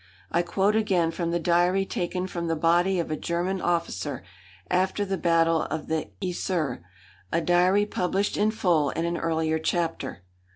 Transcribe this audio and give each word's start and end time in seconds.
I 0.31 0.41
quote 0.41 0.75
again 0.75 1.11
from 1.11 1.29
the 1.29 1.39
diary 1.39 1.85
taken 1.85 2.25
from 2.25 2.47
the 2.47 2.55
body 2.55 2.97
of 2.97 3.11
a 3.11 3.15
German 3.15 3.61
officer 3.61 4.23
after 4.67 5.05
the 5.05 5.15
battle 5.15 5.61
of 5.65 5.89
the 5.89 6.09
Yser 6.19 6.81
a 7.31 7.39
diary 7.39 7.85
published 7.85 8.35
in 8.35 8.49
full 8.49 8.89
in 8.89 9.05
an 9.05 9.17
earlier 9.17 9.59
chapter. 9.59 10.23